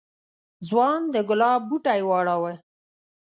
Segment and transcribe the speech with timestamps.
[0.67, 2.53] ځوان د گلاب بوټی واړاوه.